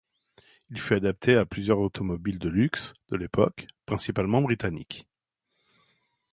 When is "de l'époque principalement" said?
3.09-4.41